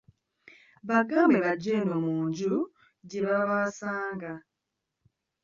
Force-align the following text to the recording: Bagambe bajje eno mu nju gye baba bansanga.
Bagambe 0.89 1.37
bajje 1.45 1.71
eno 1.81 1.95
mu 2.05 2.15
nju 2.27 2.53
gye 3.07 3.19
baba 3.25 3.45
bansanga. 3.51 4.31